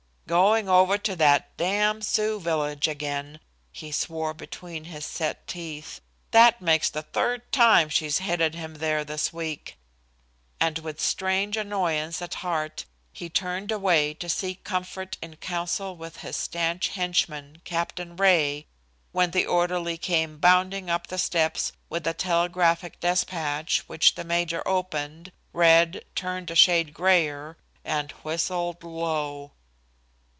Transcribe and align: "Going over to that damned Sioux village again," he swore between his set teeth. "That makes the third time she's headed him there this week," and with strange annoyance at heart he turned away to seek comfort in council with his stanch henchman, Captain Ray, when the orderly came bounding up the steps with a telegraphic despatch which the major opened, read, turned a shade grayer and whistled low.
"Going 0.27 0.69
over 0.69 0.97
to 0.97 1.17
that 1.17 1.57
damned 1.57 2.05
Sioux 2.05 2.39
village 2.39 2.87
again," 2.87 3.41
he 3.73 3.91
swore 3.91 4.33
between 4.33 4.85
his 4.85 5.05
set 5.05 5.45
teeth. 5.45 5.99
"That 6.31 6.61
makes 6.61 6.89
the 6.89 7.01
third 7.01 7.51
time 7.51 7.89
she's 7.89 8.19
headed 8.19 8.55
him 8.55 8.75
there 8.75 9.03
this 9.03 9.33
week," 9.33 9.77
and 10.57 10.79
with 10.79 11.01
strange 11.01 11.57
annoyance 11.57 12.21
at 12.21 12.35
heart 12.35 12.85
he 13.11 13.29
turned 13.29 13.73
away 13.73 14.13
to 14.13 14.29
seek 14.29 14.63
comfort 14.63 15.17
in 15.21 15.35
council 15.35 15.97
with 15.97 16.21
his 16.21 16.37
stanch 16.37 16.87
henchman, 16.89 17.61
Captain 17.65 18.15
Ray, 18.15 18.67
when 19.11 19.31
the 19.31 19.45
orderly 19.45 19.97
came 19.97 20.37
bounding 20.37 20.89
up 20.89 21.07
the 21.07 21.17
steps 21.17 21.73
with 21.89 22.07
a 22.07 22.13
telegraphic 22.13 23.01
despatch 23.01 23.79
which 23.89 24.15
the 24.15 24.23
major 24.23 24.65
opened, 24.65 25.33
read, 25.51 26.05
turned 26.15 26.49
a 26.49 26.55
shade 26.55 26.93
grayer 26.93 27.57
and 27.83 28.11
whistled 28.23 28.81
low. 28.85 29.51